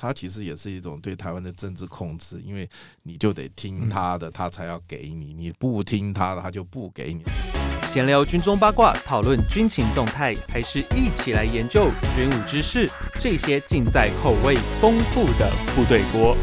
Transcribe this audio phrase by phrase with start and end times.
[0.00, 2.66] 它其实也是一种对台湾的政治控制，因为
[3.02, 7.22] 你就得听他的，他才要给你；你不听他的，他就不给你。
[7.86, 12.88] 闲聊军中八卦，讨论军情动态，还是一起来研究军武知识？
[13.16, 16.34] 这些尽在口味丰富的部队锅。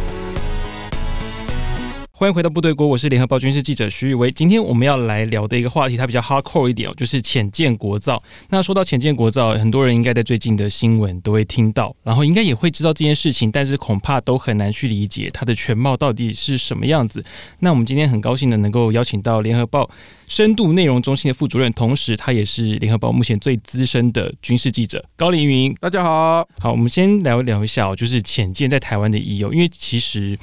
[2.20, 4.32] 欢迎回到部队锅，我是联合报军事记者徐宇威。
[4.32, 8.24] 今天我们要来聊的一个话题，它比较 hardcore 一点哦，就是浅见国造。
[8.50, 17.24] 那说到浅见国造，很多人应该在最近的新闻都会听到，然后应该也会知道这件事情，但是恐怕都很难去理解它的全貌到底是什么样子。
[17.60, 19.88] 那我们今天很高兴的能够邀请到联合报
[20.26, 25.72] 深度内容中心的副主任，同时他也是联合报目前最资深的军事记者高凌云。
[25.80, 30.36] 大家好，好，我们先聊聊一下，就是浅见在台湾的意义，因为其实。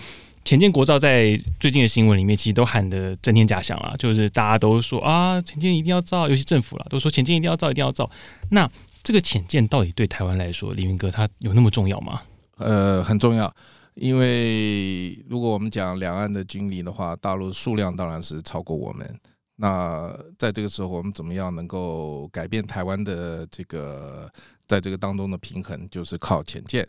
[0.44, 8.10] 潜舰国造在最近的新闻里面，其实都喊得震天假响啊，就是大家都说啊，潜舰一定要造，尤其政府了，都说潜舰一定要造，一定要造。
[8.50, 8.70] 那
[9.02, 12.20] 这个潜舰到底对台湾来说，李云哥他有那么重要吗？
[12.58, 13.52] 呃，很重要，
[13.94, 19.18] 因为如果我们讲两岸的军力的话，大陆数量当然是超过我们。
[19.56, 24.30] 那在这个时候，我们怎么样能够改变台湾的这个？
[24.66, 26.88] 在这个当中的平衡就是靠潜舰，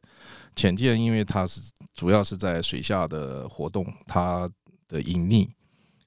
[0.56, 1.60] 潜舰因为它是
[1.94, 4.50] 主要是在水下的活动，它
[4.88, 5.46] 的隐匿，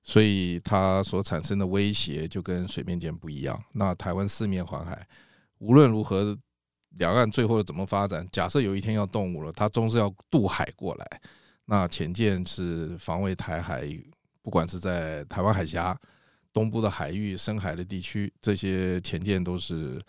[0.02, 3.62] 所以它所产生的威胁就跟水面舰不一样。
[3.74, 5.06] 那台湾四面环海，
[5.58, 6.34] 无论如何，
[6.92, 11.20] 两岸最后怎么发展，假设有一天要动武了，它终是要渡海过来。
[11.66, 13.86] 那潜舰是防卫台海，
[14.40, 15.94] 不管是在台湾海峡、
[16.58, 20.00] 东部的海域、深海的地区，这些潜舰都是。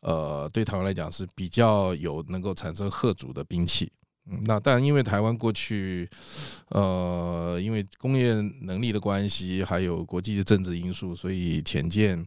[0.00, 3.90] 呃，对台湾来讲是比较有能够产生吓阻的兵器。
[4.26, 6.08] 嗯，那但因为台湾过去，
[6.68, 12.24] 呃，因为工业能力的关系，还有国际的政治因素，所以潜舰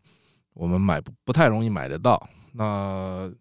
[0.54, 2.20] 我们买不不太容易买得到。
[2.52, 3.32] 那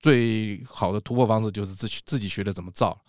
[0.00, 3.00] 最好的突破方式就是自自己学的怎么造。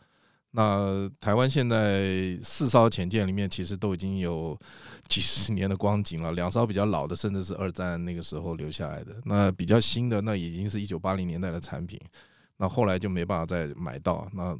[0.51, 4.59] 那台湾现在四艘潜舰里面，其实都已经有
[5.07, 6.31] 几十年的光景了。
[6.31, 9.15] 两艘比较老的，甚至是二战那个时候留下来的。
[9.25, 11.99] 那比较新的，那已经是一九八零年代的产品。
[12.57, 14.27] 那后来就没办法再买到。
[14.33, 14.57] 那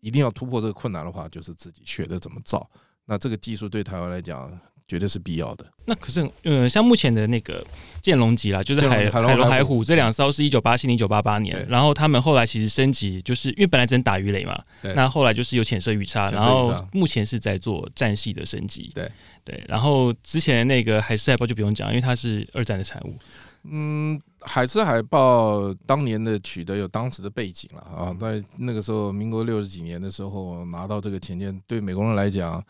[0.00, 2.68] 一定要突破这个困难的话，就是自己学的怎么造。
[3.04, 4.50] 那这个技术对台湾来讲，
[4.90, 5.64] 绝对是必要的。
[5.84, 7.64] 那可是，呃，像目前的那个
[8.02, 14.60] 剑龙级啦，就是海海龙海虎这两艘是一九八七年、一九八八年，然后他们后来其实升级，就是因为本来只能打鱼雷嘛，
[14.96, 18.90] 那后来就是有潜射鱼叉，然后目前是在做战系的升级。
[18.92, 19.08] 对
[19.44, 23.14] 对，然后之前那个海狮海豹就不用讲，因为它是二战的产物。
[23.62, 32.62] 嗯，海狮海豹当年的取得有当时的背景了啊，在那个时候，民国六十几年的时候拿到这个潜舰，对美国人来讲。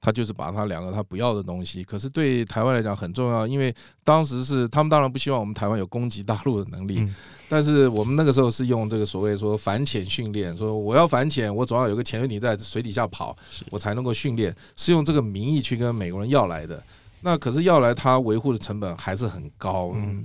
[0.00, 7.04] 他就是把他两个他不要的东西，可是对台湾来讲很重要，因为当时是他们当然不希望我们台湾有攻击大陆的能力，
[7.48, 13.36] 但是我们那个时候是用这个所谓说反潜训练，说我要反潜，我总要有个潜水艇在水底下跑，
[13.70, 16.80] 我才能够训练，是用这个名义去跟美国人要来的。
[17.20, 20.24] 那可是要来，他维护的成本还是很高，嗯，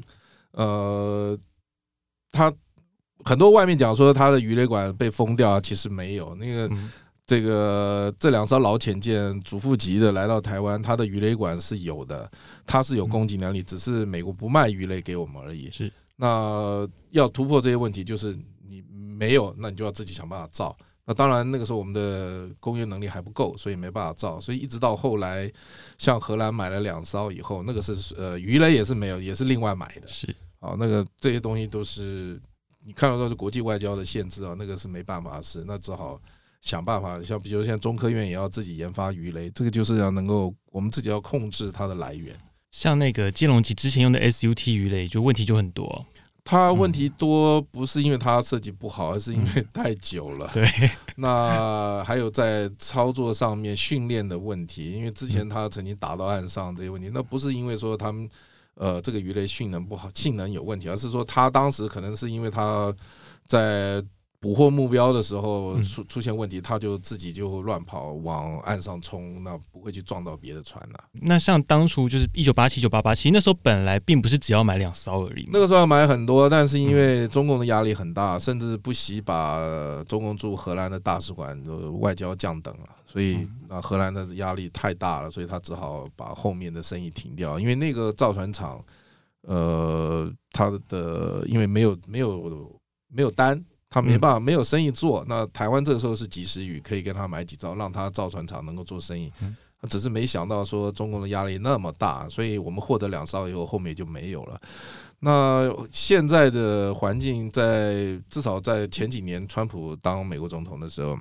[0.52, 1.38] 呃，
[2.32, 2.54] 他
[3.26, 6.70] 很多外面讲说他的鱼雷管被封掉，其实没有那个。
[7.34, 12.30] 这个这两艘老潜舰主副级的来到台湾，它的鱼雷管是有的，
[12.64, 15.68] 它是有攻击能力，只是美国不卖鱼雷给我们而已。
[15.72, 18.38] 是，那要突破这些问题，就是
[18.70, 18.84] 你
[19.18, 20.78] 没有，那你就要自己想办法造。
[21.06, 24.40] 那当然那个时候我们的工业能力还不够，所以没办法造。
[24.40, 25.52] 所以一直到后来，
[25.98, 30.08] 像荷兰买了两艘以后，那个是呃鱼雷也是没有，也是另外买的。
[30.08, 30.28] 是，
[30.60, 32.40] 好，那个这些东西都是
[32.86, 36.22] 你看到都是国际外交的限制啊，那个是没办法的事，那只好。
[36.64, 42.34] 想办法，像比如像中科院也要自己研发鱼雷，这个就是要能够我们自己要控制它的来源。
[42.72, 46.06] 像那个金龙级之前用的 SUT 鱼雷，就问题就很多。
[46.46, 50.50] 它问题多不是因为它设计不好，而是因为太久了。
[50.56, 50.66] 对，
[51.18, 58.30] 那还有在操作上面训练的问题，因为之前它曾经打到岸上这些问题，那不是因为说他们
[58.76, 62.94] 呃这个鱼雷性能不好，性能有问题，而是说它当时可能是因为它
[63.46, 64.02] 在。
[64.44, 71.02] 捕获目标的时候出出现问题，他就自己就乱跑往岸上冲，那不会去撞到别的船了。
[71.14, 75.48] 那像当初就是一九八七、一九八八，其实那时候本来并不是只要买两艘而已。
[75.54, 87.58] 那个时候要买很多，但是因为中共的压力很大，甚至不惜把中共驻荷兰的大使馆的外交降等了，所以那荷兰的压力太大了，所以他只好把后面的生意停掉。
[87.58, 88.84] 因为那个造船厂，
[89.44, 92.70] 呃，他的因为没有没有
[93.08, 93.64] 没有单。
[93.94, 95.24] 他没办法，没有生意做。
[95.28, 99.32] 那台湾这个时候是及时雨，可以跟他买几艘，让他造船厂能够做生意。
[99.88, 104.60] 只是没想到说中共的压力那么大，所以我们获得两艘以后，后面就没有了。
[105.20, 111.16] 那现在的环境，在至少在前几年，川普当美国总统的时候，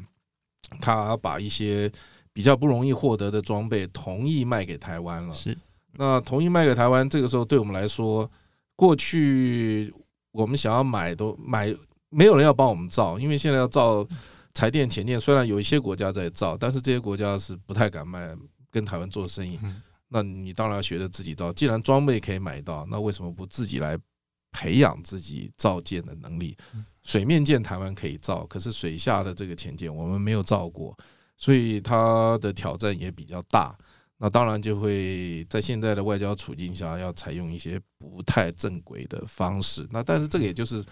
[0.81, 1.93] 他把一些
[2.33, 5.35] 比较不容易获得的装备同意卖给台湾了。
[5.35, 5.59] 是，
[5.93, 8.31] 那同意卖给台湾，这个时候对我们来说，
[8.77, 9.93] 过去
[10.31, 11.75] 我们想要买都买，
[12.12, 14.06] 没有人要帮我们造，因为现在要造
[14.55, 18.37] 柴电前电，虽然有一些国家在造，但是这些国家是不太敢卖，
[18.70, 19.59] 跟台湾做生意。
[20.09, 21.50] 那你当然要学着自己造。
[21.53, 23.99] 既然装备可以买到，那为什么不自己来
[24.50, 26.55] 培养自己造舰的能力？
[27.03, 30.94] 水面舰台湾可以造，可是水下的这个潜舰我们没有造过，
[31.38, 33.75] 所以它的挑战也比较大。
[34.19, 39.88] 那当然就会在现在的外交处境下，要采用一些不太正规的方式。
[39.91, 40.85] 那但是这个也就是，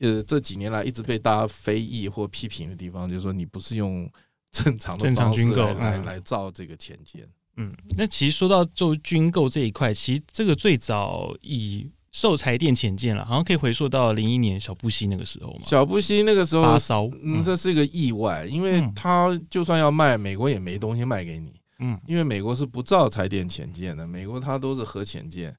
[0.00, 4.10] 呃，这几年来一直被大家非议或批评的地方，就是说你不是用
[4.52, 7.28] 正常的方式来来来造这个潜舰。
[7.56, 15.60] 嗯，那其实说到就军购这一块，其实这个最早以受柴电潜舰了，好像可以回溯到零一年小布希那个时候嘛。
[15.66, 21.52] 小布希那个时候发烧，嗯，这是一个意外，因为他就算要卖，美国也没东西卖给你。
[21.80, 25.54] 嗯，因为美国是不造柴电潜舰的，美国它都是核潜舰。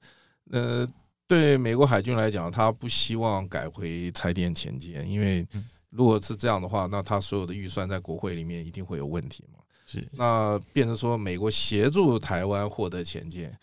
[0.51, 0.85] 呃，
[1.29, 5.47] 对美国海军来讲，他不希望改回柴电前舰，因为
[5.91, 9.59] 如果是这样的话，那他所有的预算在国会里面一定会有问题嘛。
[9.85, 13.55] 是，那变成说美国协助台湾获得前舰，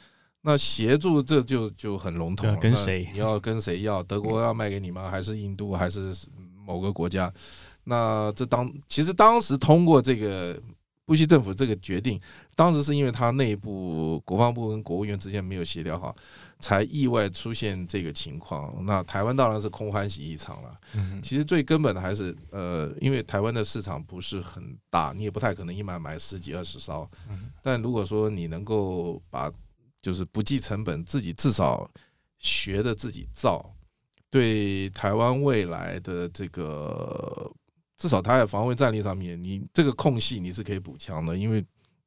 [0.42, 2.56] 那协助这就就很笼统了。
[2.58, 3.08] 跟谁？
[3.12, 4.00] 你要跟谁要？
[4.00, 5.10] 德国要卖给你吗？
[5.10, 5.74] 还是印度？
[5.74, 6.14] 还是
[6.64, 7.32] 某个国家？
[7.82, 10.56] 那这当其实当时通过这个
[11.04, 12.20] 布希政府这个决定，
[12.54, 16.14] 当时是因为他内部国防部跟国务院之间没有协调好。
[16.58, 20.80] 才意外出现这个情况，那台湾当然是空欢喜一场了。
[21.22, 27.08] 其实最根本的还是呃，因为台湾的市场不是很大，你也不太可能一买买十几二十艘。
[27.62, 29.52] 但如果说你能够把
[30.00, 31.88] 就是不计成本自己至少
[32.38, 33.70] 学着自己造，
[34.30, 37.52] 对台湾未来的这个
[37.98, 41.62] 至少台海防卫战力上面，你这个空隙你是可以补强的，因为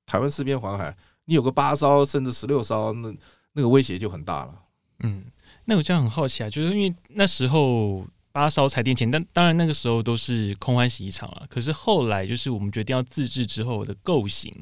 [0.08, 3.14] 台湾四边环海，你有个八艘甚至十六艘那。
[3.60, 4.56] 那个威胁就很大了。
[5.04, 5.26] 嗯，
[5.66, 11.46] 那我这样很好奇啊，就是因为那时候八艘柴电前，但当然那个时候都是空欢喜一场了。
[11.50, 14.54] 可是后来就是我们决定要自制之后的构型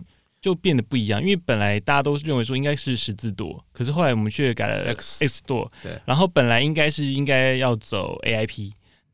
[0.41, 5.71] 就变得不一样，因为本来大家都认为说应该是十字多，可是后来我们却改了 X X 舵。
[5.83, 8.71] 对，然后本来应该是应该要走 AIP，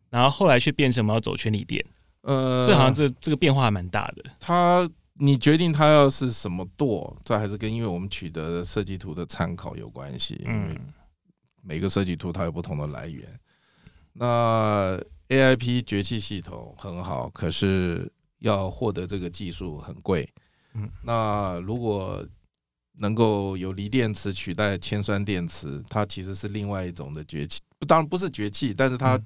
[0.10, 1.84] 然后后来却变成我们要走全锂电。
[2.22, 4.24] 呃，这好像这这个变化还蛮大的。
[4.40, 4.90] 它。
[5.16, 10.42] 你决定它要是什么舵，这还是跟因为我们取得的设计图的参考有关系。
[10.44, 10.80] 因为
[11.62, 13.28] 每个设计图它有不同的来源。
[14.14, 15.00] 那
[15.30, 20.28] AIP 崛起系统很好，可是要获得这个技术很贵。
[20.74, 22.26] 嗯那如果
[22.98, 29.20] 能够有锂电池取代铅酸电池，它其实是另外一种的崛起，不，当然不是崛起，但是它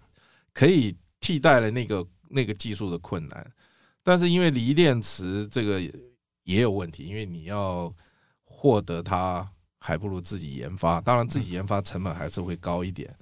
[0.54, 3.52] 可以替代了那个那个技术的困难。
[4.08, 5.82] 但是因为锂电池这个
[6.44, 7.94] 也有问题，因为你要
[8.46, 9.46] 获得它，
[9.80, 11.02] 还不如自己研发。
[11.02, 13.14] 当然，自己研发成本还是会高一点。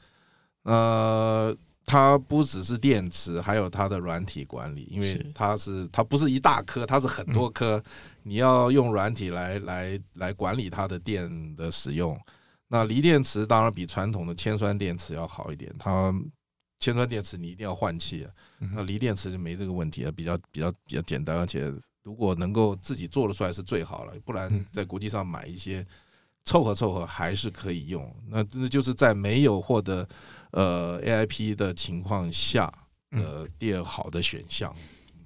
[0.62, 1.52] 呃，
[1.88, 7.84] 它不只是电池，还有它的软体管理，因为它是它不是一大颗，它是很多颗，
[8.22, 12.16] 你要用软体来来来管理它的电的使用。
[12.68, 16.14] 那锂电池当然比传统的铅酸电池要好一点，它。
[16.80, 18.32] 铅酸电池你一定要换气啊，
[18.74, 21.74] 那锂电池就没这个问题啊，比较比较比较简单，而且
[22.04, 25.86] 如果能够自己做得出来是最好了，不然在国际上买一些
[26.44, 28.16] 凑合凑合还是可以用。
[28.28, 30.08] 那那就是在没有获得
[30.52, 32.72] 呃 AIP 的情况下，
[33.12, 34.76] 呃第二好的选项。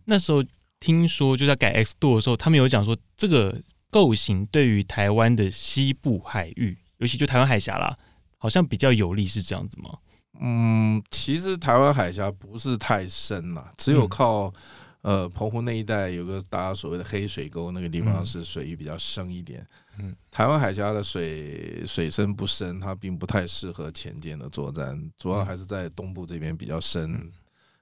[0.06, 0.42] 那时候
[0.80, 7.98] 听说就在改 X 度的时候，他们有讲说这个构型对于台湾的西部海域，尤其就台湾海峡啦，
[8.38, 9.98] 好像比较有利，是这样子吗？
[10.42, 14.54] 嗯，其实台湾海峡不是太深了，只有靠
[15.02, 19.68] 呃澎湖那一带有个大家所谓的黑水沟，那个地方是水域比较深一点。
[19.98, 27.30] 嗯，台湾海峡的水水深不深，它并不太适合潜舰的作战，主要还是在东部这边比较深，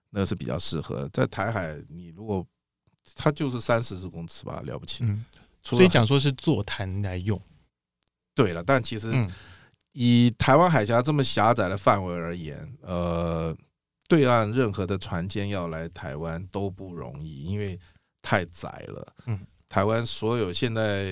[0.10, 1.08] 那是比较适合。
[1.14, 2.44] 在台海，你如果
[3.16, 5.04] 它就是三四十公尺吧，了不起。
[5.04, 5.24] 嗯，
[5.62, 7.40] 所以讲说是座谈来用。
[8.34, 9.14] 对了，但其实。
[10.00, 13.58] 以台湾海峡这么狭窄的范围而言，呃，
[14.08, 17.80] 对岸任何的船舰要来台湾都不容易，因为
[18.22, 19.16] 太窄了。
[19.26, 21.04] 嗯，台湾所有现在，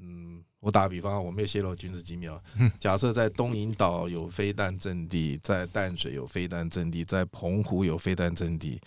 [0.00, 2.40] 嗯，我打个比方，我没有泄露军事机密啊。
[2.80, 8.80] 假设在东引岛有飞弹阵地，在淡水有飞弹阵地，在澎湖有飞弹阵地，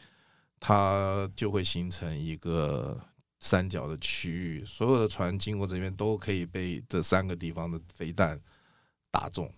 [0.59, 2.99] 它就会形成一个
[3.39, 8.41] 三角的区域，所有的船经过这边都可以被这三个地方的飞弹。
[9.17, 9.51] 打中，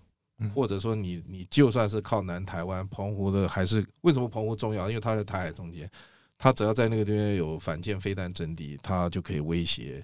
[0.55, 4.87] 或者说你你就算是靠南台湾澎湖的，还是为什么澎湖重要？
[4.89, 5.89] 因为它在台海中间，
[6.37, 10.01] 他只要在那个地方有反舰飞弹阵地，他就可以威胁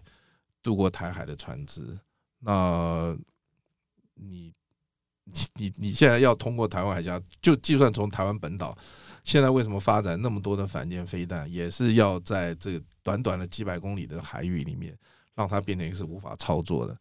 [0.62, 1.98] 渡过台海的船只。
[2.40, 3.18] 那
[4.16, 4.54] 你
[5.54, 8.78] 你你现在要通过台湾海峡，就计算从台湾本岛，
[9.24, 14.94] 现在为什么发展那么多的反舰飞弹，也是要在这个短短的几百公里的海域里面，
[15.34, 16.98] 让它变成一个是无法操作的。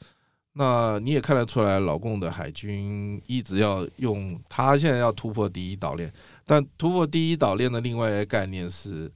[0.57, 6.13] 那你也看得出来，老共的海军一直要用，他现在要突破第一岛链，
[6.47, 9.11] 但突破第一岛链的另外一个概念是，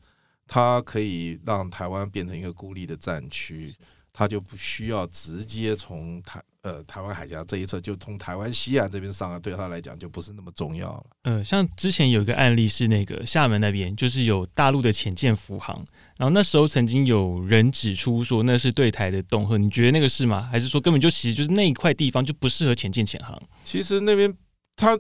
[0.46, 3.74] 它可以让台湾变成一个孤立的战区，
[4.12, 6.42] 它就不需要直接从台。
[6.68, 11.06] 呃，台湾海峡这一侧就从台湾西岸这边上岸，对他来讲就不是那么重要了。
[11.22, 15.74] 呃，像之前有一个案例是那个厦门那边，就是有大陆的潜舰浮航，
[16.18, 20.42] 然后那时候曾经有人指出说那是对台的恫吓，你觉得那个是吗？
[20.52, 23.40] 还是说根本就其实就是那一块地方就不适合潜舰潜航？
[23.64, 24.30] 其实那边
[24.76, 24.98] 它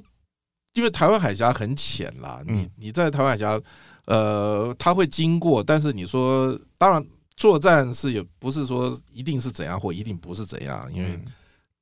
[0.72, 3.60] 因为台湾海峡很浅啦，你你在台湾海峡，
[4.06, 7.06] 呃，它会经过，但是你说当然
[7.36, 11.20] 作战是也，不是说一定是怎样或一定不是怎样，因为。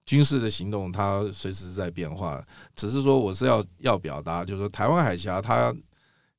[0.06, 2.42] 军事的行动，它随时在变化。
[2.74, 5.74] 只是说，我是要要表达，就是说，台湾海峡，它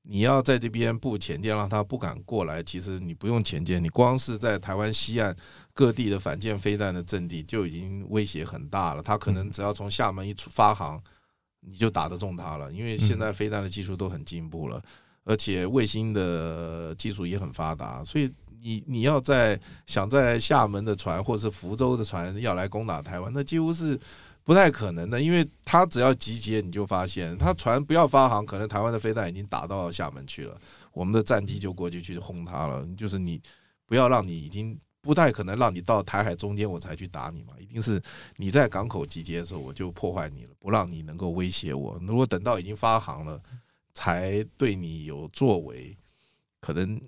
[0.04, 2.64] 你要在这边布潜舰，让它不敢过来。
[2.64, 5.36] 其实你不用潜舰，你光是在台湾西岸
[5.74, 9.04] 各地的反舰飞弹的阵地就已经威胁很大了。
[9.04, 11.00] 它可能只要从厦门一出发航，
[11.60, 12.72] 你就打得中它了。
[12.72, 14.82] 因为现在飞弹的技术都很进步了，
[15.26, 18.34] 而且卫星的技术也很发达，所以。
[18.68, 23.98] 你你要在想在厦门的船或是福州的船要来攻打台湾，那几乎是
[24.44, 30.60] 不太可能的，因为他只要集结，你就发现他船不要发航，可能台湾的飞弹已经打到厦门去了，
[30.92, 32.86] 我们的战机就过去去轰他了。
[32.98, 33.42] 就是你
[33.86, 38.02] 不要让你已经不太可能让你到台海中间我才去打你嘛，一定是
[38.36, 41.98] 你在港口集结的时候我就破坏你了，不让你能够威胁我。
[42.02, 43.42] 如果等到已经发航了
[43.94, 45.98] 才对你有作为，
[46.60, 47.00] 可能。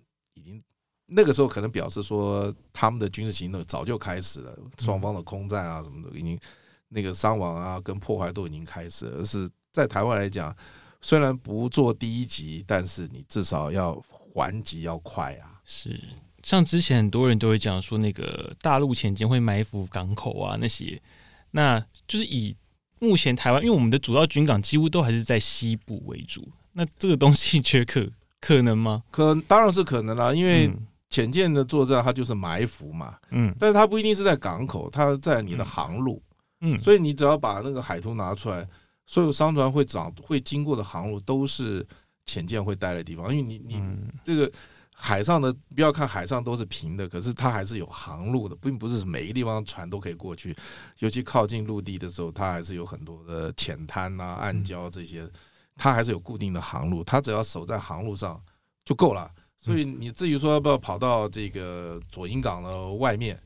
[1.12, 6.39] 那个时候可能表示说，他们的军事行动早就开始了，双方的空战啊什么的，已经
[6.88, 9.18] 那个伤亡啊跟破坏都已经开始了。
[9.18, 10.56] 而是在台湾来讲，
[11.01, 15.60] 虽然不做第一集，但是你至少要还击要快啊。
[15.66, 16.00] 是，
[16.44, 21.01] 像之前很多人都会讲说，那个大陆前进会埋伏港口啊那些，
[21.50, 22.56] 那就是以
[23.00, 28.08] 目前台湾，因为我们的主要军港几乎都还是在西部为主，那这个东西缺可
[28.39, 29.01] 可能吗？
[29.10, 30.72] 可当然是可能啦，因为。
[31.10, 36.22] 潜舰的作战，它就是埋伏嘛，嗯，但是它不一定是在港口，它在你的航路，
[36.62, 38.68] 嗯，所以你只要把那个海图拿出来，
[39.06, 41.86] 所有商船会长会经过的航路都是
[42.25, 43.82] 潜舰会待的地方，因为你你
[44.24, 44.51] 这个
[44.94, 50.56] 海上的不要看海上都是平的，可是它还是有航路的，并不是每一个地方船都可以过去，
[51.00, 55.28] 尤其靠近陆地的时候，它还是有很多的浅滩啊、暗礁这些，
[55.75, 58.39] 它还是有固定的航路，它只要守在航路上
[58.86, 59.32] 就够了。
[59.62, 63.38] 所以你至于说要不要跑到这个左营港的外面，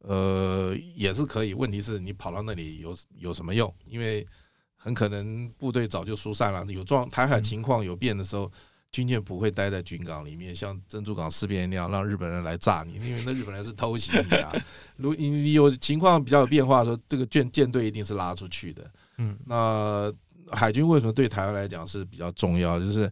[0.00, 1.54] 呃，也是可以。
[1.54, 3.72] 问题是你跑到那里有有什么用？
[3.86, 4.26] 因为
[4.74, 6.64] 很可能部队早就疏散了。
[6.66, 8.50] 有状台海情况有变的时候，
[8.90, 14.52] 军舰不会待在军港里面，像珍珠港事变那样让日本人来炸你，因为那日本人是偷袭你啊。
[14.98, 18.90] 如你有情况比较有变化的时候，这个舰舰队一定是拉出去的。
[19.18, 20.12] 嗯，那
[20.50, 22.80] 海军为什么对台湾来讲是比较重要？
[22.80, 23.08] 就是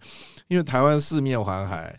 [0.49, 1.97] 因为台湾四面环海。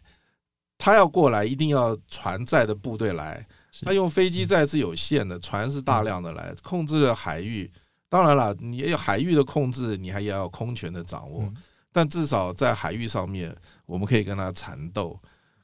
[0.83, 3.47] 他要过来，一定要船载的部队来。
[3.83, 7.71] 他用飞机载是有限的，船是大量的来控制了海域。
[8.09, 11.49] 当然了，你有海域的控制，你还要空权的掌握。
[11.93, 15.17] 但至少在海域上面，我们可以跟他缠斗。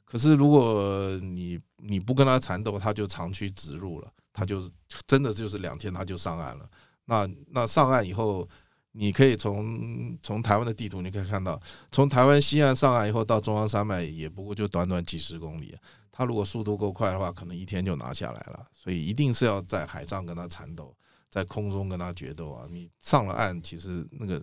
[0.06, 4.62] 可是如果你你不跟他缠斗，他就长驱直入了，他就
[5.06, 6.66] 真的就是两天他就上岸了。
[7.04, 8.48] 那那上岸以后。
[8.92, 11.60] 你可以从从台湾的地图，你可以看到，
[11.92, 15.74] 从台湾西岸上岸以后到中央山脉，也不过就短短几十公里。
[16.12, 18.66] 他如果速度够快的话，可能一天就拿下来了。
[18.72, 20.94] 所以一定是要在海上跟他缠斗，
[21.30, 22.66] 在空中跟他决斗啊！
[22.70, 24.42] 你上了岸，其实那个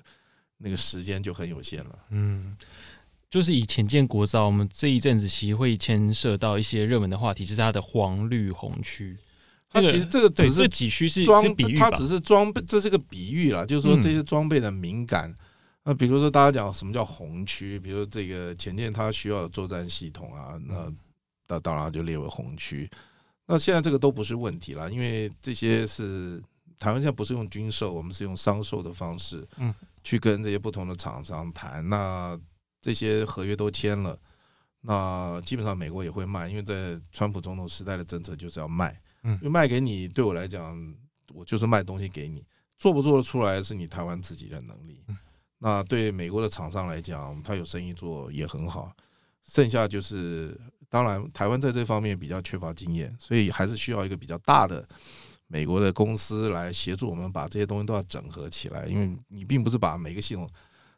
[0.57, 1.99] 那个时间就很有限了。
[2.09, 2.57] 嗯，
[3.29, 9.15] 就是以潜舰国造，我们这一阵子其实会牵涉到一些热门的话题，就是它的黄绿红区。
[9.69, 15.35] 它其实这个只是几区是装比喻，它只是装备，这是个比喻啦，就是说这些装备的敏感。
[15.83, 20.91] 那比如说大家讲什么叫红区，比如说这个前舰它需要的作战系统啊，那
[21.47, 22.89] 那当然就列为红区。
[23.45, 26.43] 那现在这个都不是问题了，因为这些是
[26.77, 31.87] 台湾现在不是用军售，我们是用商售的方式，嗯，去跟这些不同的厂商谈。
[31.87, 32.37] 那
[32.81, 34.17] 这些合约都签了，
[34.81, 38.99] 那基本上美国也会卖，因为在川普总统时代的政策就是要卖。
[39.27, 40.95] 嗯，就卖给你，对我来讲，
[41.33, 42.45] 我就是卖东西给你，
[42.77, 45.03] 做不做得出来是你台湾自己的能力。
[45.59, 48.89] 那对美国的厂商来讲，他有生意做也很好，
[49.43, 50.57] 剩下就是
[50.87, 54.87] 当然台湾在这方面比较缺乏经验，所以还是需要一个比较大的
[55.47, 60.49] 美国的公司来协助我们把这些东西都要整合起来，因为你并不是把每个系统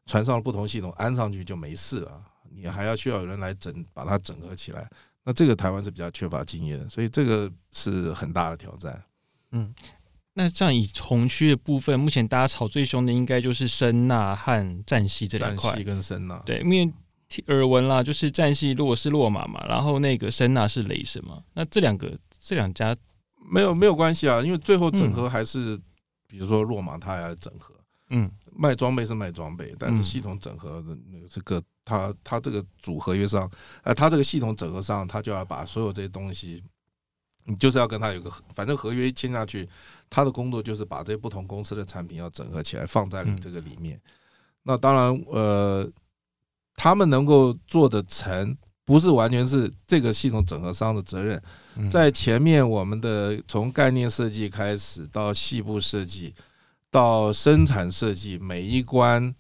[0.05, 4.87] 船上的不同系统安上去就没事了，你还要需要有人来整把它整合起来。
[5.29, 9.03] 那这个台湾是比较缺乏经验的，所以这个是很大的挑战。
[9.51, 9.71] 嗯。
[10.33, 15.69] 那像以红区的部分，目前大家吵最凶的应该就是声纳和战系这两块。
[15.69, 16.91] 战系跟声纳，对，因为
[17.47, 21.43] 耳闻啦，就是战系如果是洛马嘛，然后那个声纳是雷神嘛。
[21.53, 22.95] 那这两个这两家
[23.51, 25.81] 没有没有关系啊，因为最后整合还是，嗯、
[26.27, 27.75] 比如说洛马他要整合，
[28.09, 33.49] 嗯，卖装备是卖装备，但是系统整合的那个这个它它这个主合约上，
[33.83, 36.61] 呃，它这个系统整合上，它就要把所有这些东西，
[37.45, 39.67] 你就是要跟他有个反正合约签下去。
[40.09, 43.99] 他的工作就是把这些不同公司的产品要整合起来，放在你这个里面。
[44.63, 45.89] 那当然，呃，
[46.75, 51.41] 他们能够做得成，不是完全是这个系统整合商的责任。
[51.89, 56.33] 在前面，我们的从概念设计开始，到细部设计，
[56.91, 59.33] 到生产设计，每一关，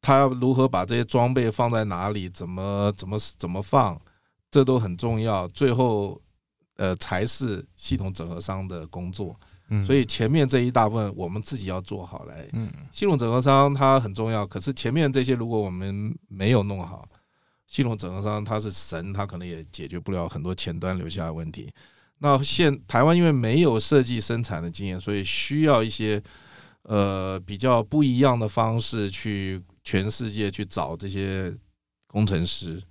[0.00, 4.00] 他要如何把这些装备放在哪里，怎么怎么怎么放，
[4.50, 5.48] 这都很重要。
[5.48, 6.20] 最后，
[6.76, 9.36] 呃，才是系统整合商的工作。
[9.84, 12.46] 所以前面这一大部分我们自己要做好来。
[12.52, 17.08] 嗯，系统整合商它很重要，可是前面这些如果我们没有弄好，
[17.66, 21.72] 系统整合商他是神，他可能也解决不了很多前端留下的问题。
[22.18, 26.22] 那现台湾因为没有设计生产的经验，所以需要一些
[26.84, 31.54] 呃比较不一样的方式去全世界去找这些
[32.06, 32.82] 工程师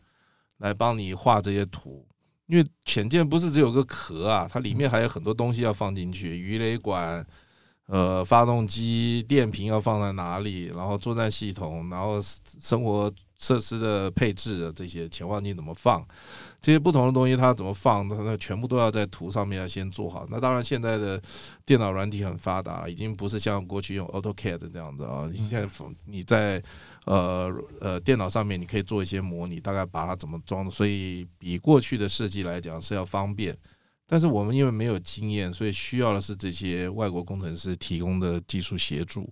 [0.57, 2.05] 来帮你画这些图。
[2.47, 7.25] 因为潜舰不是只有个壳啊，它里面还有很多东西要放进去，鱼雷管、
[7.88, 12.19] 呃，发动机、电瓶要放在哪里，然后作战系统，然后
[12.59, 16.05] 生活设施的配置这些潜望镜怎么放，
[16.63, 20.25] 这些不同的东西它怎么放，它那全部都要在图上面要先做好。
[20.32, 21.22] 那当然现在的
[21.63, 25.69] 电脑软体很发达了，已经不是像过去用 AutoCAD 这样子啊，你现在
[26.06, 26.63] 你在。
[27.06, 33.54] 呃呃，电脑上面你可以做一些模拟，大概把它怎么装，所以比过去的设计来讲是要方便。
[34.08, 39.30] 但是我们因为没有经验，所以需要的是这些外国工程师提供的技术协助。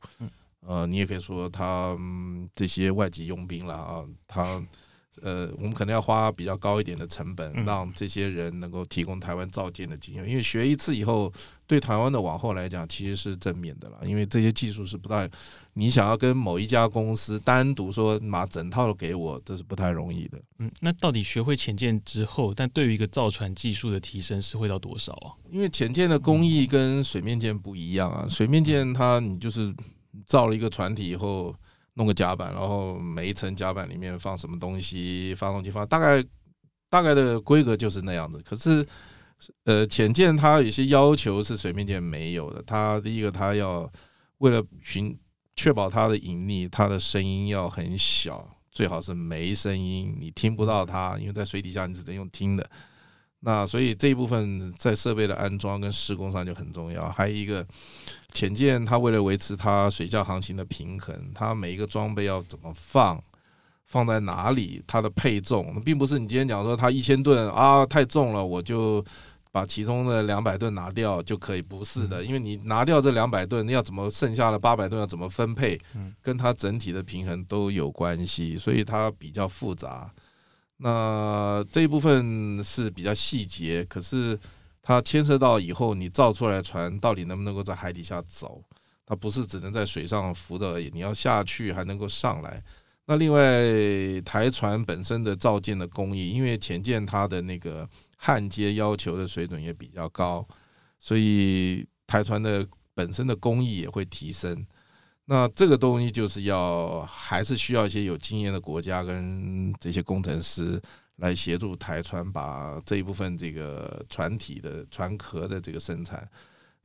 [0.68, 1.98] 呃，你也可以说他
[2.54, 4.62] 这些外籍佣兵了啊，他。
[5.22, 10.28] 呃，我们可能要花比较高一点的成本，让这些人能够提供台湾造舰的经验。
[10.28, 11.32] 因为学一次以后，
[11.68, 13.98] 对台湾的往后来讲，其实是正面的了。
[14.06, 15.30] 因为这些技术是不太，
[15.74, 20.42] 你想要跟某一家公司单独说把整套的给我，这是不太容易的。
[20.60, 25.36] 嗯，那到底学会潜舰之后，但对于一个造船技术的提升是会到多少啊？
[25.52, 29.74] 因为潜舰的工艺跟水面舰不一样啊，水面舰它你就是
[30.26, 31.54] 造了一个船体以后。
[31.96, 36.24] 弄个甲板，然后每一层甲板里面放什么东西，发动机放大概
[36.90, 38.42] 大概的规格就是那样子。
[38.46, 38.86] 可是，
[39.66, 42.64] 呃，潜舰它有些要求是水面舰没有的。
[42.64, 43.92] 它第一个，它要
[44.38, 45.18] 为了寻
[45.56, 52.70] 确保它的隐匿，它的声音要很小，最好是没声音，你听不到它，因为在水底下你只能用听的。
[53.42, 57.10] 那所以这一部分在设备的安装跟施工上就很重要。
[57.10, 57.66] 还有一个。
[58.34, 63.22] 潜舰它为了维持它水下航行的平衡，它每一个装备要怎么放，
[63.88, 69.04] 放在哪里，它的配重，并不是你今天讲说它一千吨啊太重了，我就
[69.52, 75.78] 把其中的两百吨拿掉就可以，不是的，因为你拿掉这两百吨，你要怎么剩下的八百吨要怎么分配，
[76.22, 80.10] 跟它整体的平衡都有关系，所以它比较复杂。
[80.82, 84.38] 那这一部分是比较细节，可是。
[84.84, 88.60] 它牵涉到以后你造出来船到底能不能够在海底下走？
[89.06, 92.62] 它不是只能在水上浮的而已，你要下去还能够上来。
[93.06, 93.42] 那另外
[94.22, 100.44] 台船本身的造舰的工艺，因为潜舰它的那个焊接要求的水准也比较高，
[100.98, 104.66] 所以台船的本身的工艺也会提升。
[105.26, 110.82] 那这个东西就是要还是需要一些有经验的国家跟这些工程师。
[111.18, 116.28] 来协助台船把这一部分这个船体的船壳的这个生产，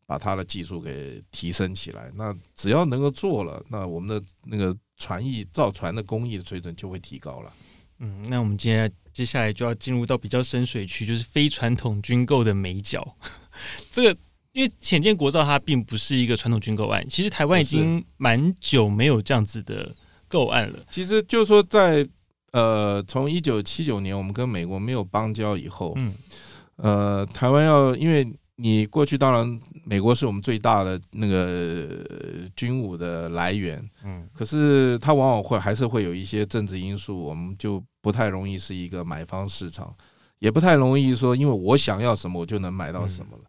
[0.04, 2.12] 把它的技术给提升起来。
[2.14, 7.52] 那只要能够做了，那我们的那个船艺造船的工艺的水准就会提高了。
[8.00, 13.16] 嗯，那我们接接下来就要进入到比较深水区，就是非传统军购的美角。
[13.90, 14.20] 这个
[14.56, 19.94] 因为浅见国造它并不是一个传统军购案，其实台湾已经蛮久没有这样子的
[20.26, 20.78] 购案了。
[20.90, 22.08] 其实就是说在。
[22.52, 26.14] 呃，从一九七九年我们跟美国没有邦交以后，嗯，
[26.76, 31.86] 呃，台湾要因为你过去当然美国是我们最大的那个
[32.56, 39.94] 军武的来源，嗯，可是它往往会还是会有一些政治因素，我们就不太容易是一个买方市场，
[40.38, 43.44] 也不太容易说，因为我想要什么我就能买到什么了。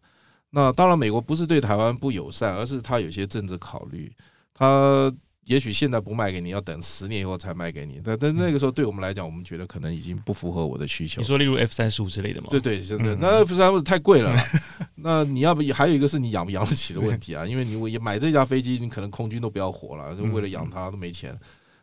[0.50, 4.12] 那当然，美国不是对台湾不友善，而是他有些政治考虑，
[4.54, 5.12] 他。
[5.48, 7.98] 也许现在不卖给你，要等十年以后才卖给你。
[8.04, 11.22] 但但那个时候对我们来讲，我们觉得可能已经不符合我的需求。
[11.22, 12.48] 你说例如 F 三十五之类的吗？
[12.50, 13.16] 对对，真的。
[13.16, 14.36] 那 F 三十五太贵了。
[14.96, 17.46] 那你要不还有一个是你养不养得起的问题啊？
[17.46, 21.34] 因为你买这架飞机，你可能空军都不要活了，就为了养它都没钱。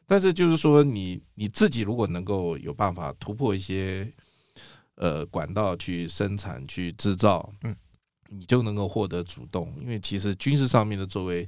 [0.06, 4.08] 但是就是说，你你自己如果能够有办法突破一些
[4.98, 7.76] 呃管道去生产、去制造，嗯，
[8.30, 9.74] 你就能够获得主动。
[9.80, 11.48] 因为其实军事上面的作为。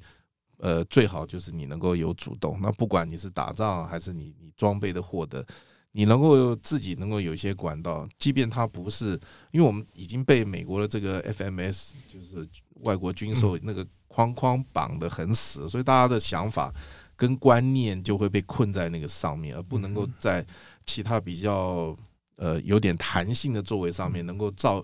[0.60, 2.58] 呃，最好就是你能够有主动。
[2.60, 5.46] 那不管你是打仗还是你你装备的获得，
[5.92, 9.12] 你能够自己能够有一些管道，即便它不是，
[9.52, 12.50] 因为我们已经被美国的这个 FMS 就是
[12.82, 16.74] 外国军售那个框框绑得很死，所以大家的想法
[17.16, 20.44] 跟观念就会被困在那个上面，而不能够在
[20.88, 21.96] 其他比较
[22.38, 24.84] 呃有点弹性的作为上面能够找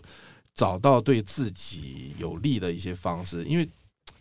[0.54, 3.70] 找到对自己有利的一些方式，因为。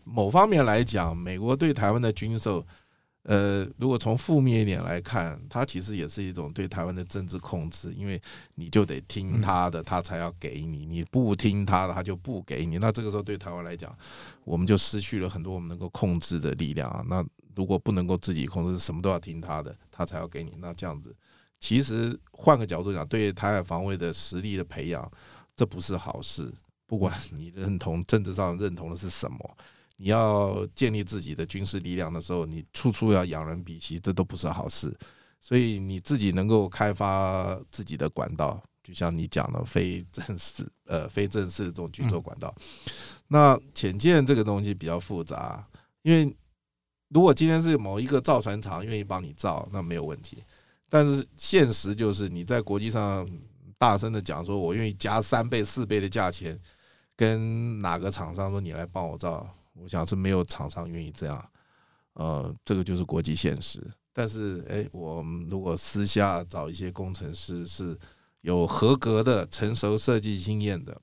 [0.05, 2.67] 某方面来讲，美国对台湾的军售，
[3.23, 8.21] 呃，如果从负面一点来看，它其实也是一种对台湾的政治控制，因为
[8.57, 12.79] 你就得听他的，他才要给你；你不听他的，他就不给你。
[12.79, 13.97] 那这个时候对台湾来讲，
[14.43, 17.05] 我们就失去了很多我们能够控制的力量啊。
[17.09, 20.57] 那如果不能够自己控制，什么都要听他的，他才要给你。
[20.59, 21.15] 那这样子，
[21.61, 25.09] 其实换个角度讲，对台海防卫的实力的培养，
[25.63, 26.53] 这不是好事。
[26.89, 29.39] 不管你认同政治上认同的是什么。
[29.97, 34.93] 你要建立自己的军事力量的时候，你处处要仰人鼻息，这都不是好事。
[35.41, 42.53] 所以你自己能够开发自己的管道，就像你讲的非正式 呃非正式的这种军售管道。
[43.29, 45.65] 那潜舰这个东西比较复杂，
[46.03, 46.37] 因为
[47.11, 50.43] 如果今天是某一个造船厂愿意帮你造，那没有问题。
[50.91, 53.25] 但是现实就是你在国际上
[53.83, 56.57] 大声的讲说，我愿意加三倍四倍的价钱，
[57.17, 59.45] 跟哪个厂商说你来帮我造。
[59.73, 61.51] 我想是没有厂商愿意这样，
[62.13, 63.85] 呃，这个就是国际现实。
[64.13, 67.99] 但是，哎，我们如果私下找一些工程师是
[68.43, 70.97] 有合格的、成熟设计经验的，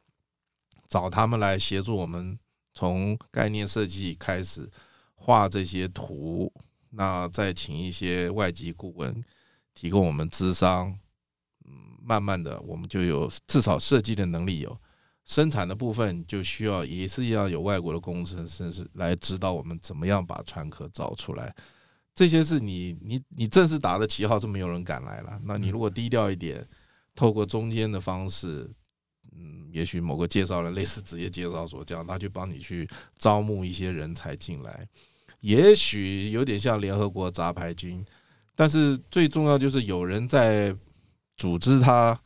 [0.88, 2.39] 找他们来协助我们
[2.74, 4.72] 从概念设计开始
[5.15, 6.50] 画这些图，
[6.92, 9.22] 那再请一些外籍顾问
[9.76, 10.98] 提供我们咨商，
[12.10, 14.76] 慢慢的我们就有至少设计的能力有。
[15.26, 21.56] 生产的部分就需要也是要有外国的工程师是来指导我们怎么样把船壳造出来。
[22.15, 25.39] 这些是你你你正式打的旗号是没有人敢来了。
[25.43, 26.67] 那你如果低调一点，
[27.13, 28.67] 透过中间的方式，
[29.38, 34.88] 嗯，也许某个介绍人类似职业介绍所这样，他去帮你去招募一些人才进来，
[35.41, 38.04] 也许有点像联合国杂牌军，
[38.56, 40.76] 但是最重要就是有人在
[41.39, 42.19] 组织他，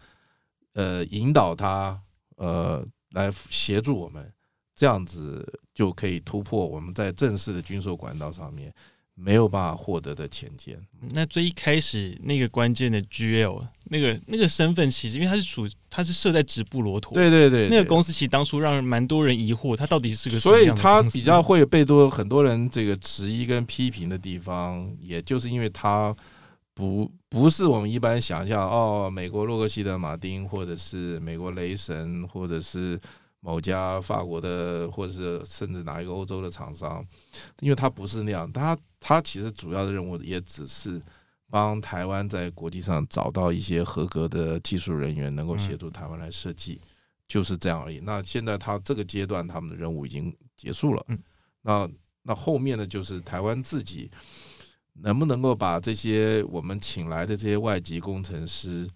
[0.74, 1.98] 呃，引导他。
[2.38, 4.34] 呃，来协助我们，
[4.76, 8.74] 这样子就可以突破我们在正式的军售管道上面
[9.14, 10.76] 没有办法获得的潜舰。
[11.12, 20.56] 那最一开始那个关键的 GL 那个那个身份，其实因为他是属他是设在直布罗陀，对对对，那个公司其实当初让蛮多人疑惑，他到底是个什么？
[20.56, 26.14] 所以他比较会被多很多人这个质疑跟批评的地方，也就是因为它。
[26.76, 33.00] 不，不是我们一般想象哦，美国洛克希德马丁，或者是美国雷神，或者是
[33.42, 37.06] 某家法国的，或者是甚至哪一个欧洲的厂商，
[37.60, 41.00] 因为他不是那样，他他其实主要的任务也只是
[41.52, 46.82] 帮台湾在国际上找到一些合格的技术人员，能够协助台湾来设计，
[47.28, 48.00] 就是这样而已。
[48.00, 51.06] 那现在他这个阶段他们的任务已经结束了，
[51.62, 51.88] 那
[52.24, 54.10] 那后面呢，就是台湾自己。
[55.02, 58.88] 能不能够把这些我们请来的这些外籍工程师，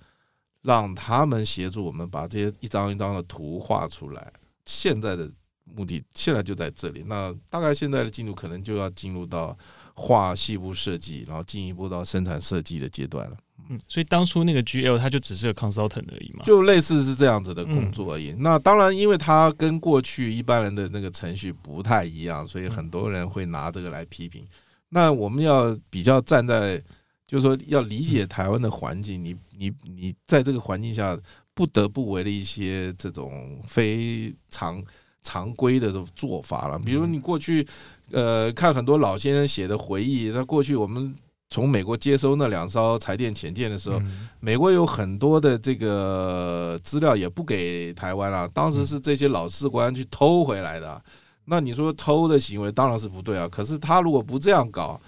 [0.62, 4.32] 让他们协助我们把这些一张一张的图画出来？
[4.66, 5.30] 现在的
[5.64, 7.04] 目的现在就在这里。
[7.08, 9.58] 那大概现在的进度可能就要进入到
[9.94, 13.38] 画细部设计，然后进一步到生产设计的阶段了。
[13.70, 18.34] 嗯，所以当初那个 GL 它就只是个 consultant 而已嘛，就类似是这样子的工作而已。
[18.38, 24.48] 那当然，因为它跟过去一般人的那个程序不太一样，所以很多人会拿这个来批评。
[24.90, 26.82] 那我们要比较站在，
[27.28, 31.18] 就是说要理解台湾的环境，你你你在这个环境下
[31.54, 34.82] 不得不为了一些这种非常
[35.24, 36.80] 常规的这种做法了。
[36.80, 37.68] 比如你过去，
[38.12, 41.14] 呃，看很多老先生写的回忆，那过去我们
[41.50, 44.02] 从美国接收那两艘柴电潜舰的时候，
[44.40, 48.48] 美国有很多的这个资料也不给台湾了。
[48.50, 51.04] 当时是这些老士官去偷回来的。
[51.50, 53.48] 那你说偷的行为当然是不对啊。
[53.48, 55.00] 可是他如果不这样搞，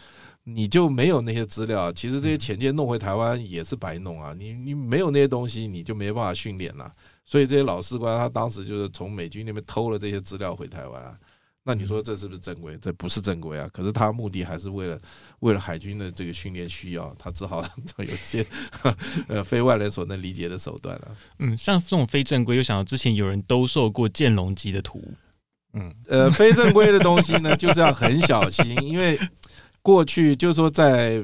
[0.46, 1.92] 你就没有那些资料。
[1.92, 4.34] 其实这些潜舰弄回台湾也是白弄啊。
[4.38, 6.90] 你你没有那些东西，你就没办法训练了。
[7.26, 11.16] 所以这些老士官他当时就是从美军那边偷了这些资料回台湾啊。
[11.62, 12.76] 那你说这是不是正规？
[12.82, 13.70] 这不是正规啊！
[13.72, 15.00] 可是他目的还是为了
[15.42, 17.62] 为了海军的这个训练需要，他只好
[18.00, 18.44] 有一些
[19.28, 21.18] 呃非外人所能理解的手段了。
[21.38, 25.04] 嗯，像这种非正规，又想到之前有人兜售过剑龙级的图。
[25.74, 29.20] 嗯，呃，非正规的东西呢，就是要很小心，因为
[29.82, 31.24] 过去就是说在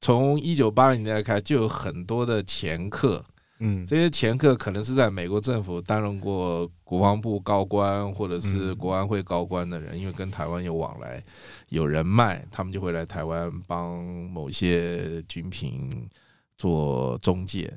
[0.00, 3.24] 从一九八零年代开始，就有很多的前客。
[3.64, 11.22] 嗯，这些前客可能是在美国政府担任过国防部高官或者是国安会高官的人，因为跟台湾有往来、
[11.68, 16.08] 有人脉，他们就会来台湾帮某些军品
[16.58, 17.72] 做中介。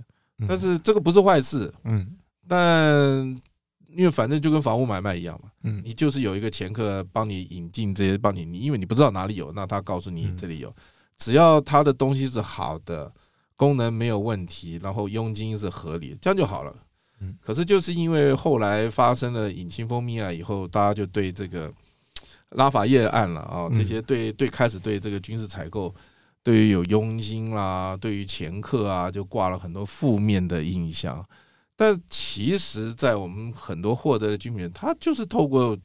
[0.47, 3.39] 但是这个不是坏事，嗯，但
[3.95, 10.75] 因为反正就跟房屋买卖一样嘛，嗯，你就是有一个掮客帮你引进这些，帮你，你因为你不知道哪里有，那他告诉你这里有，
[11.17, 13.11] 只要他的东西是好的。
[13.57, 16.75] 功能没有问题，然后佣金是合理，这样就好了。
[17.21, 21.73] 嗯，可是就是因为后来发生了引清蜂蜜啊以后，大家就对这个
[22.49, 25.95] 拉法叶案了啊，这些对对开始对这个军事采购，
[26.43, 31.25] 对于有佣金啦，对于掮客啊，就挂了很多负面的印象。
[31.75, 35.77] 但其实，在我们很多获得的军品，它就是透过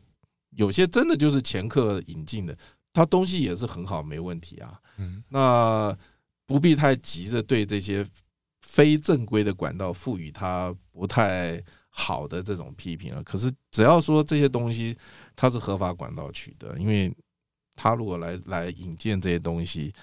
[0.51, 2.57] 有些真的就是前客引进的，
[2.93, 4.81] 它东西也是很好，没问题啊。
[4.99, 5.97] 嗯，那。
[6.47, 8.05] 不必太急着对这些
[8.63, 13.23] 非正规的管道赋予它不太好的这种批评了。
[13.23, 14.99] 可是只要说这些东西
[15.37, 17.15] 它是合法管道取得，因为
[17.77, 19.95] 他如果来来引荐这些东西，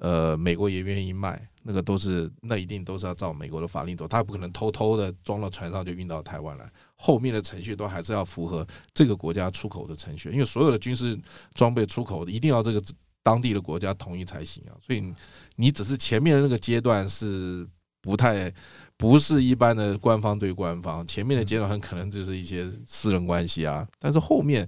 [0.00, 11.18] 呃，美国也愿意卖，那个都是那一定都是要照美国的法令走，他不可能偷偷的装到船上就运到台湾来，后面的程序都还是要符合这个国家出口的程序，因为所有的军事
[11.54, 12.82] 装备出口一定要这个。
[13.22, 15.14] 当地的国家同意才行啊，所以
[15.54, 17.68] 你只是前面的那个阶段是
[18.00, 18.50] 不太
[18.96, 24.66] 不是一般的官方对官方，前面的阶段很可能就是一些私人关系啊，但是后面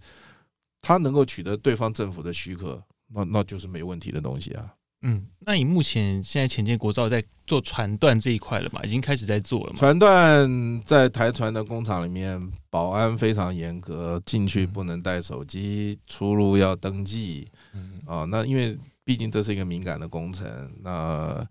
[0.82, 4.74] 他能够取得对方政府的许可，那那就是没问题的东西啊。
[5.04, 8.80] 嗯，那你目前现在前建国造在做船段这一块了嘛？
[8.84, 9.76] 已经开始在做了吗？
[9.76, 17.48] 船段在台船的工厂里面，保安非常严格，进去不能带手机，出入要登记。
[17.72, 21.44] 嗯，啊，那因为毕竟这是一个敏感的工程，那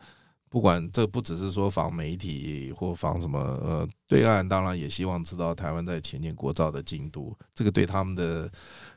[0.50, 8.50] 不管这不只是说防媒体或防什么，呃，对岸当然也希望知道台湾在前建国造的进度，这个对他们的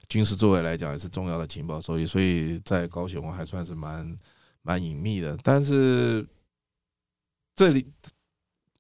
[0.09, 4.17] 军事作为来讲也是重要的情报收益，所以在高雄还算是蛮。
[4.65, 6.27] 蛮隐秘的，但是
[7.55, 7.87] 这里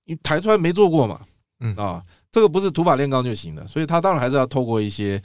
[0.05, 1.25] 因为台船没做过嘛，
[1.61, 5.23] 嗯啊，这个不是土法炼钢就行了，所以他当然还是要透过一些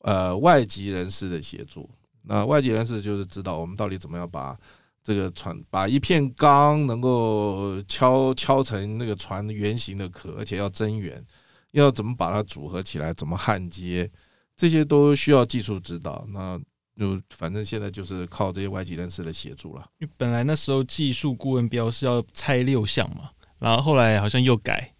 [0.00, 1.88] 呃外籍人士的协助。
[2.22, 4.58] 那外籍人士就是知道我们到底怎么样把
[5.04, 11.24] 这个船，把一片钢能够敲敲成那个船圆形的壳，而且要增圆，
[11.72, 14.10] 要怎么把它组合起来，怎么焊接，
[14.56, 16.26] 这些都需要技术指导。
[16.28, 16.60] 那
[16.98, 19.88] 就反正现在就是靠这些外籍人士的协助了。
[19.98, 23.30] 因为本来那时候技术顾问标是要拆六项嘛，
[23.60, 24.92] 然后后来好像又改，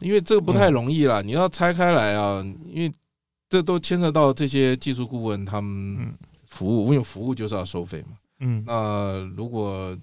[0.00, 1.20] 因为这个不太容易啦。
[1.20, 2.90] 你要拆开来啊，因为
[3.50, 8.16] 这都牵涉到这些技术顾问他们服务，因为服务就是要收费嘛。
[8.40, 9.94] 嗯，那如果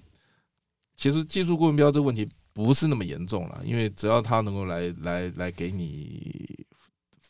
[0.94, 6.64] 其实技术顾问标这个问题不是那么严重了，因为只要他能够来来来给你，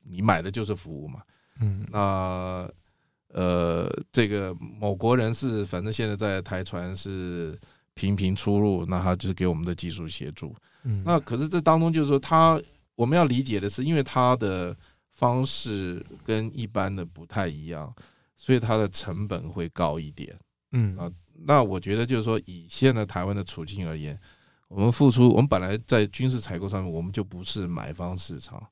[0.02, 1.22] 你买的就是服务嘛。
[1.60, 2.70] 嗯，那。
[3.36, 7.54] 呃，这个某国人士，反正现在在台船是
[7.92, 10.56] 频频出入，那他就是给我们的技术协助。
[10.84, 12.58] 嗯，那可是这当中就是说，他
[12.94, 14.74] 我们要理解的是，因为他的
[15.10, 17.94] 方式跟一般的不太一样，
[18.36, 20.34] 所以它的成本会高一点。
[20.72, 21.12] 嗯啊，
[21.44, 24.18] 那我觉得就是说，以现在台湾的处境而言，
[24.68, 28.66] 我们付出，我们本来在军事采购上面，我们就不是买方市场。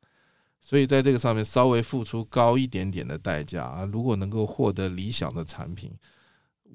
[0.66, 5.92] 所以在这个上面稍微付出高一点点的代价啊，如果能够获得理想的产品，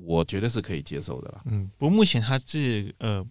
[0.05, 1.41] 我觉得是可以接受的了。
[1.45, 3.25] 嗯，不过目前它是呃，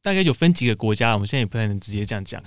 [0.00, 2.40] 大概有分几个国家，我们现在也不太能直接这样讲。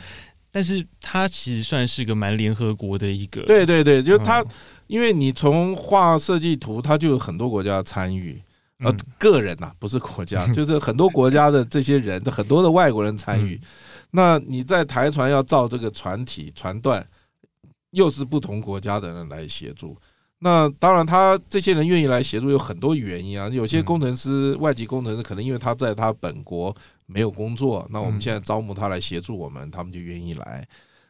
[0.50, 3.42] 但是它其实算是个蛮联合国的一个。
[3.44, 4.42] 对对对，就是它，
[4.88, 8.42] 因为你从画设计图，它就有很多国家参与，
[8.80, 13.60] 呃，个人呐，不是国家， 就是很多国家的这些人，很多的外国人参与。
[14.12, 17.06] 那你在台船要造这个船体、船段。
[17.92, 19.96] 又是不同国家的人来协助，
[20.40, 23.48] 那当然，他这些人愿意来协助有很多原因啊。
[23.50, 26.76] 有些工程师、外籍工程师可能因为他在他本国
[27.06, 30.68] 没有工作，那我们现在招募他来协助我们，他们就愿意来。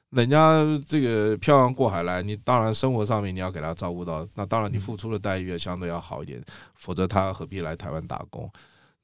[0.10, 6.44] 人家这个漂洋过海来，你当然生活上面你要给他照顾到，那当然你付出的待遇相对要好一点，
[6.76, 8.52] 否则他何必来台湾打工？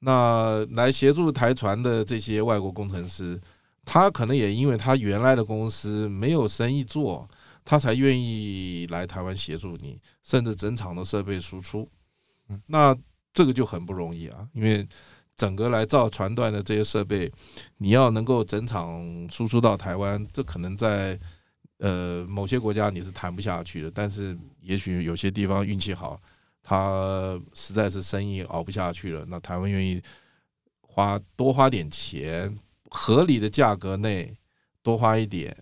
[0.00, 3.40] 那来协助台船的这些外国工程师，
[3.86, 7.26] 他可能也因为他原来的公司没有生意做，
[7.68, 11.86] 他才愿意来台湾协助你，甚至整场的设备输出。
[12.66, 12.96] 那
[13.34, 14.88] 这个就很不容易啊，因为。
[15.36, 17.32] 整个来造船段的这些设备，
[17.76, 21.16] 你要能够整场输出到台湾，这可能在
[21.78, 23.88] 呃某些国家你是谈不下去的。
[23.88, 26.20] 但是也许有些地方运气好，
[26.60, 30.02] 他实在是生意熬不下去了，那台湾愿意
[30.80, 32.58] 花多花点钱，
[32.90, 34.36] 合理的价格内
[34.82, 35.56] 多花一点，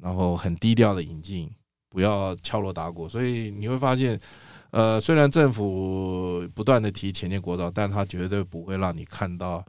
[0.00, 1.50] 然后很低调的引进，
[1.88, 3.08] 不要敲锣打鼓。
[3.08, 4.20] 所以你会发现。
[4.72, 9.64] 呃，虽然政府不断的提潜舰国造，但他绝对不会让你看到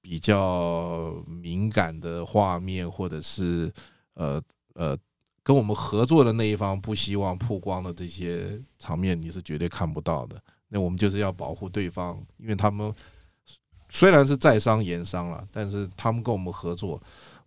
[0.00, 3.68] 比较敏感的画面，或者是
[4.14, 4.40] 呃
[4.74, 4.96] 呃
[5.42, 10.40] 跟我们合作的那一方不希望曝光的这些场面，你是绝对看不到的。
[10.68, 12.94] 那我们就是要保护对方，因为他们
[13.88, 17.02] 虽然是在商言商了，但是他们跟我们合作。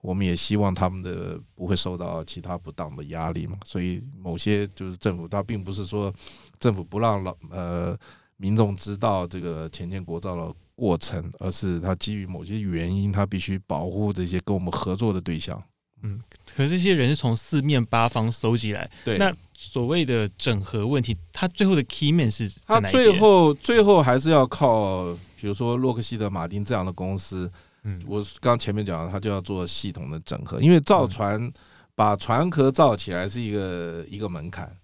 [0.08, 6.14] 我们也希望他们的不会受到其他不当的压力嘛，所以某些就是政府，它并不是说
[6.60, 7.94] 政府不让老呃
[8.38, 15.62] 民众知道这个前建国造的过程，而是它基于某些原因，它必须保护这些跟我们合作的对象。
[16.04, 16.22] 嗯，
[16.56, 27.52] 可是这些人是从四面八方搜集来，对，那所谓的整合问题，他最后的 key man 是他最后最后还是要靠，比如说洛克希德马丁这样的公司。
[27.90, 31.50] 嗯，我刚前面讲了，它就要做系统的整合，因为造船
[31.96, 34.76] 把船壳造起来是一个一个门槛，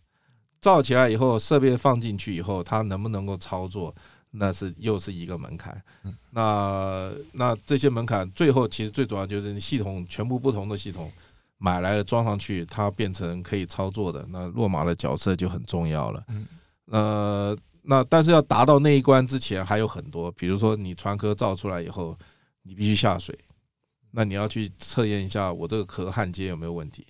[0.61, 3.93] 造起来以后设备放进去以后，它能不能够操作，
[4.31, 5.83] 那是又是一个门槛。
[6.29, 11.11] 那那这些门槛最后其实最主要就是系统全部不同的系统
[11.57, 16.23] 买来了装上去，它变成可以操作的，那落马的角色就很重要了。
[16.29, 16.47] 嗯
[16.85, 22.17] 呃，那但是要达到那一关之前还有很多，比如说你船壳造出来以后。
[22.63, 23.37] 你必须下水，
[24.11, 27.05] 那你要去测验一下我这个壳焊接有没有问题，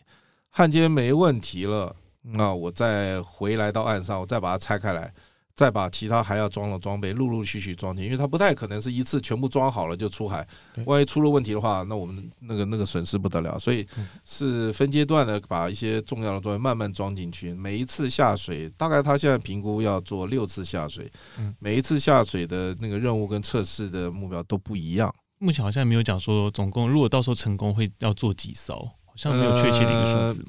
[0.50, 5.14] 焊接没问题了，那我再回来到岸上，我再把它拆开来，
[5.54, 10.48] 再把其他还要装的装备陆陆续续装进，因为它不太可能是一次全部装好了就出海，
[10.86, 13.86] 万一出了问题的话，那我们那个那个损失不得了，所以
[14.26, 21.12] 是分阶段的把一些重要的装备慢慢装进去，每一次下水，大概他现在评估要做六次下水，
[21.60, 25.14] 每一次下水的那个任务跟测试的目标都不一样。
[25.44, 30.46] 目前好像没有讲说总共，如果到时候成功会要做几艘，好像没有确切的一个数字。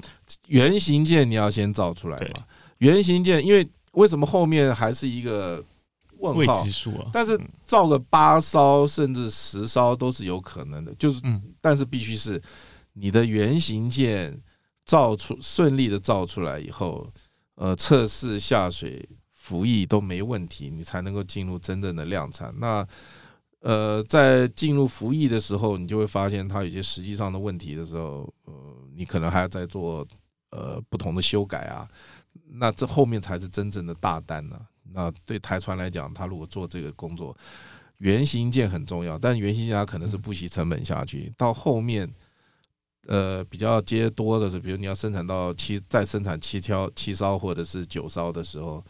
[0.47, 2.45] 原型舰你要先造出来嘛？
[2.77, 5.61] 原型舰，因为为什么后面还是一个
[6.19, 6.53] 问号？
[6.53, 7.09] 未知数啊。
[7.11, 11.21] 但是造个八艘甚至十艘都是有可能的，就是，
[11.59, 12.41] 但是必须是
[12.93, 14.41] 你的原型舰
[14.85, 17.05] 造出顺利的造出来以后，
[17.55, 22.53] 呃，测试下水服役都没问题，你才能够进入真正的量产。
[22.57, 22.87] 那
[23.65, 28.53] 呃，在进入服役的时候，你就会发现它有些实际上的问题的时候，呃，
[28.93, 30.07] 你可能还要再做
[30.51, 31.89] 呃不同的修改啊。
[32.47, 34.55] 那这后面才是真正的大单呢。
[34.93, 37.35] 那对台船来讲，他如果做这个工作，
[37.97, 41.33] 原型件很重要，但原型件它可能是不惜成本下去。
[41.35, 42.07] 到后面，
[43.07, 48.85] 呃，比较接多的是，比如你要生产到七，再生产七条七艘或者是九艘的时候。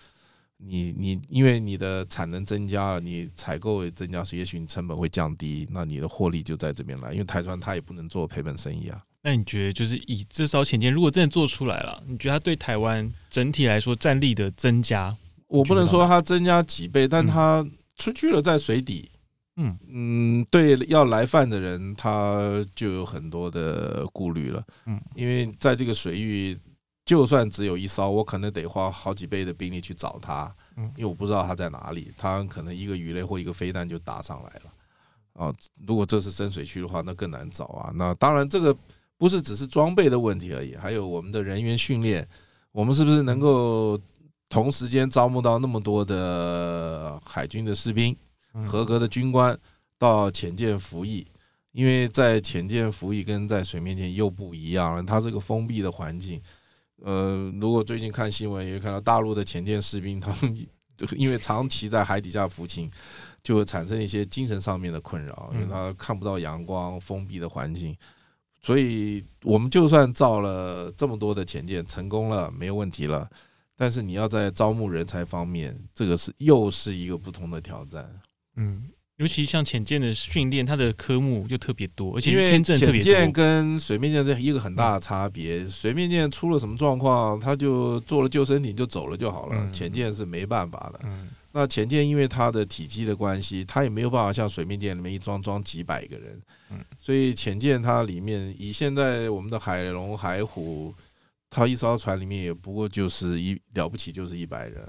[0.58, 7.12] 你你因为你的产能增加了，你采购也增加，所以也许你成本会降低，那你的获利就在这边来。
[7.12, 9.04] 因为台船它也不能做赔本生意啊。
[9.22, 15.16] 那你觉得就是以这艘潜舰，如果真的做出来了，你觉得它对台湾整体来说战力的增加？
[15.48, 19.12] 我不能说它增加几倍，但它出去了在水底，
[19.58, 26.58] 嗯嗯，对要来犯的人，他就有很多的顾虑了，嗯，因为在这个水域。
[27.06, 32.12] 就算只有一艘，我可能得花好几倍的兵力去找它，因为我不知道它在哪里。
[32.18, 34.74] 它可能一个鱼雷或一个飞弹就打上来了。
[35.34, 35.54] 啊，
[35.86, 37.92] 如果这是深水区的话，那更难找啊。
[37.94, 38.76] 那当然，这个
[39.18, 42.28] 不是只是装备的问题而已，还有我们的人员训练，
[42.72, 44.00] 我们是不是能够
[44.50, 48.16] 同时间招募到那么多的海军的士兵、
[48.66, 49.56] 合格的军官
[50.00, 51.28] 到潜舰服役？
[51.72, 56.42] 因为在潜舰服役跟在水面前又不一样了，它是个封闭的环境。
[57.04, 60.68] 呃，如果最近看新闻，也会看到大陆的潜舰士兵，他们
[61.18, 62.90] 因为长期在海底下服勤，
[63.44, 67.96] 就会产生一些精神上面的困扰，因为他看不到阳光，封闭的环境。
[68.62, 73.30] 所以，我们就算造了这么多的潜舰，成功了，没有问题了，
[73.76, 78.10] 但是你要在招募人才方面，这个是又是一个不同的挑战。
[78.56, 78.90] 嗯。
[79.18, 83.04] 尤其像潜舰的训练，它的科目又特别多，而且签证特别多。
[83.04, 85.64] 潜舰跟水面舰是一个很大的差别。
[85.64, 89.56] 嗯、水面舰出了什么状况，它就做了救生艇就走了就好了。
[89.58, 91.00] 嗯、潜舰是没办法的。
[91.06, 96.38] 嗯、那潜舰因为它的体积的关系，它也没有办法像水面舰里面一装装几百个人。
[96.72, 100.94] 嗯、所以潜舰它里面以现在我们的海龙、海虎，
[101.50, 104.86] 它一艘船里面也不过就是一了不起就是一百人，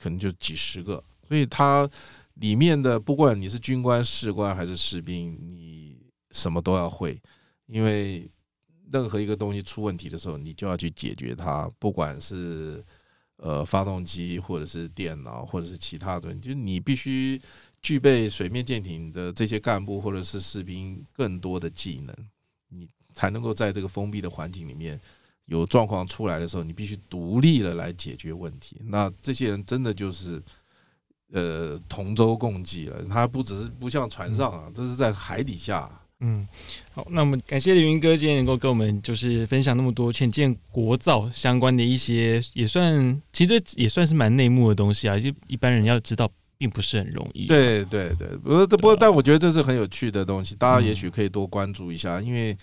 [0.00, 1.00] 可能就几十个。
[1.28, 1.88] 所以它。
[2.34, 5.96] 里面的不管你是军官、士官还是士兵，你
[6.30, 7.20] 什么都要会，
[7.66, 8.28] 因为
[8.90, 11.70] 任何一个东西出问题的时候，你就要去解决它。
[11.78, 12.82] 不管是
[13.36, 17.40] 呃发动机，或者是电脑，或者是其他的，就是你必须
[17.82, 22.16] 具备水面舰艇的这些干部或者是士兵更多的技能，
[22.70, 24.98] 你才能够在这个封闭的环境里面
[25.44, 28.80] 有状况出来的时候，你必须独立的来解决问题。
[28.84, 30.42] 那这些人真的就是。
[31.32, 35.90] 呃，同舟共济了，它不只是不像船上啊，这是在海底下。
[36.20, 36.46] 嗯，
[36.92, 47.46] 好，那我们感谢凌云哥今天能够跟我们就是分享那么多浅见国造相关的一些，也算其实也算是蛮内幕的东西啊，就一般人要知道并不是很容易。
[47.46, 52.56] 对对对，不过不过，但我觉得这是很有趣的东西，大家也许可以多关注一下，因为。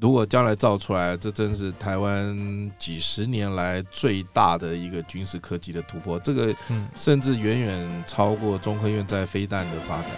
[0.00, 6.18] 如果将来造出来，这真是台湾几十年来最大的一个军事科技的突破。
[6.18, 6.54] 这个
[6.94, 10.10] 甚至远远超过中科院在飞弹的发展。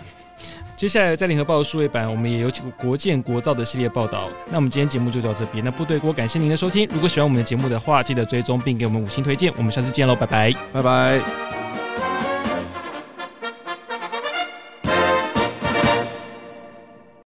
[0.77, 4.29] 接下来在联合报的数位版，我们也有请国建国造的系列报道。
[4.51, 5.65] 那我们今天节目就到这边。
[5.65, 6.89] 那部队锅感谢您的收听。
[6.93, 9.53] 如果喜欢我们的节目的话，记得追踪并给我们五星推荐。
[9.57, 11.66] 我们下次见喽，拜拜，拜拜。